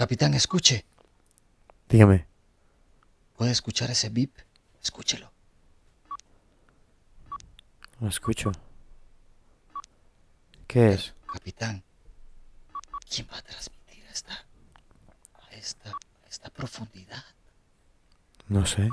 Capitán, 0.00 0.32
escuche. 0.32 0.86
Dígame. 1.86 2.26
¿Puede 3.36 3.50
escuchar 3.50 3.90
ese 3.90 4.08
bip? 4.08 4.34
Escúchelo. 4.82 5.30
Lo 8.00 8.08
escucho. 8.08 8.50
¿Qué 10.66 10.94
es? 10.94 11.12
Capitán, 11.30 11.84
¿quién 13.10 13.28
va 13.30 13.36
a 13.36 13.42
transmitir 13.42 14.02
a 14.06 14.10
esta, 14.10 14.46
a 15.34 15.54
esta, 15.54 15.90
a 15.90 16.28
esta 16.30 16.48
profundidad? 16.48 17.22
No 18.48 18.64
sé. 18.64 18.88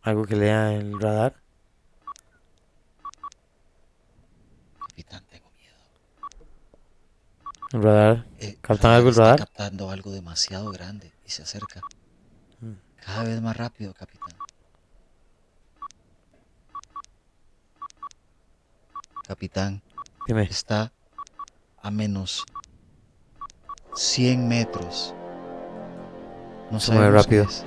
¿Algo 0.00 0.24
que 0.24 0.36
lea 0.36 0.72
el 0.72 0.98
radar? 0.98 1.42
Capitán. 4.88 5.29
¿El 7.72 7.82
radar? 7.82 8.26
Eh, 8.38 8.58
¿Captan 8.60 8.90
algo 8.92 9.08
el 9.08 9.12
está 9.12 9.22
radar? 9.22 9.38
captando 9.40 9.90
algo 9.90 10.10
demasiado 10.10 10.70
grande 10.72 11.12
y 11.24 11.30
se 11.30 11.42
acerca. 11.42 11.80
Mm. 12.60 12.72
Cada 13.04 13.24
vez 13.24 13.40
más 13.40 13.56
rápido, 13.56 13.94
capitán. 13.94 14.34
Capitán, 19.26 19.82
Dime. 20.26 20.42
está 20.44 20.92
a 21.80 21.90
menos 21.90 22.44
100 23.94 24.48
metros. 24.48 25.14
No 26.70 26.80
Se 26.80 26.92
mueve 26.92 27.10
rápido. 27.12 27.46
qué 27.46 27.50
es. 27.50 27.64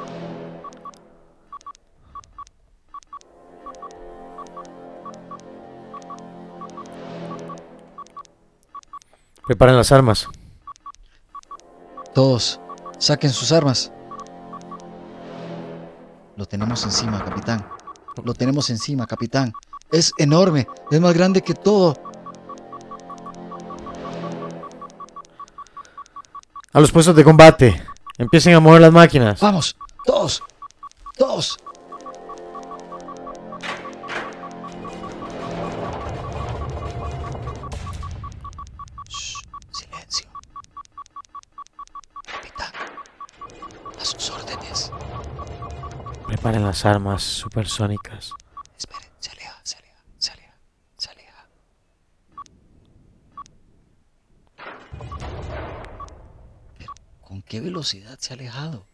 Preparen 9.45 9.75
las 9.75 9.91
armas. 9.91 10.27
Todos, 12.13 12.59
saquen 12.97 13.31
sus 13.31 13.51
armas. 13.51 13.91
Lo 16.37 16.45
tenemos 16.45 16.83
encima, 16.83 17.23
capitán. 17.23 17.67
Lo 18.23 18.33
tenemos 18.33 18.69
encima, 18.69 19.05
capitán. 19.05 19.53
Es 19.91 20.13
enorme, 20.17 20.67
es 20.89 21.01
más 21.01 21.13
grande 21.13 21.41
que 21.41 21.53
todo. 21.53 21.95
A 26.71 26.79
los 26.79 26.91
puestos 26.91 27.15
de 27.15 27.23
combate. 27.23 27.83
Empiecen 28.17 28.55
a 28.55 28.59
mover 28.59 28.81
las 28.81 28.91
máquinas. 28.91 29.39
Vamos, 29.41 29.75
todos, 30.05 30.43
todos. 31.17 31.57
Preparen 46.27 46.63
las 46.63 46.85
armas 46.85 47.21
supersónicas. 47.23 48.31
Esperen, 48.77 49.09
se 49.19 49.31
aleja, 49.31 49.59
se 49.63 49.77
aleja, 49.77 50.03
se 50.17 50.31
aleja, 50.31 50.57
se 50.97 51.09
aleja. 51.11 51.47
Pero, 56.77 56.93
¿con 57.21 57.41
qué 57.41 57.61
velocidad 57.61 58.17
se 58.19 58.33
ha 58.33 58.35
alejado? 58.35 58.85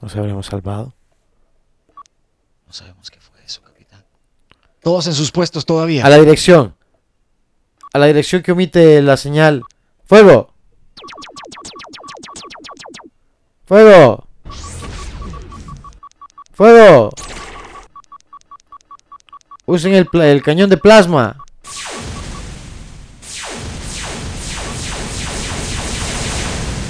Nos 0.00 0.16
habremos 0.16 0.46
salvado. 0.46 0.94
No 2.66 2.72
sabemos 2.72 3.10
qué 3.10 3.20
fue 3.20 3.42
eso, 3.44 3.62
capitán. 3.62 4.04
Todos 4.80 5.06
en 5.06 5.14
sus 5.14 5.30
puestos 5.32 5.66
todavía. 5.66 6.06
A 6.06 6.08
la 6.08 6.18
dirección. 6.18 6.76
A 7.92 7.98
la 7.98 8.06
dirección 8.06 8.42
que 8.42 8.52
omite 8.52 9.02
la 9.02 9.16
señal. 9.16 9.62
¡Fuego! 10.04 10.49
¡Fuego! 13.70 14.26
¡Fuego! 16.50 17.10
Usen 19.64 19.94
el, 19.94 20.08
el 20.12 20.42
cañón 20.42 20.68
de 20.68 20.76
plasma. 20.76 21.36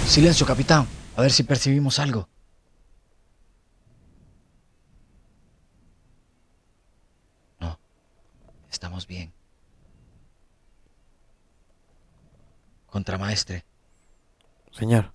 Silencio, 0.07 0.47
capitán. 0.47 0.89
A 1.17 1.21
ver 1.21 1.31
si 1.31 1.43
percibimos 1.43 1.99
algo. 1.99 2.31
No, 7.61 7.79
estamos 8.71 9.07
bien. 9.07 9.35
Contramaestre, 12.87 13.67
Señor, 14.73 15.13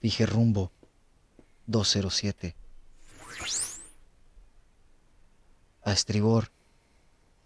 fije 0.00 0.26
rumbo 0.26 0.72
207. 1.66 2.56
A 5.84 5.92
estribor. 5.92 6.50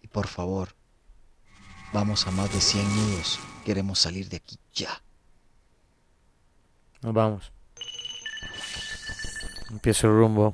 Y 0.01 0.07
por 0.07 0.27
favor, 0.27 0.75
vamos 1.93 2.27
a 2.27 2.31
más 2.31 2.51
de 2.51 2.59
100 2.59 2.95
nudos. 2.95 3.39
Queremos 3.65 3.99
salir 3.99 4.29
de 4.29 4.37
aquí 4.37 4.59
ya. 4.73 5.01
nos 7.01 7.13
vamos. 7.13 7.51
Empiezo 9.69 10.07
el 10.07 10.13
rumbo. 10.13 10.53